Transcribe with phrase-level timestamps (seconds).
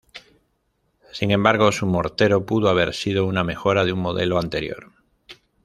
[1.11, 4.91] Sin embargo, su mortero pudo haber sido una mejora de un modelo anterior.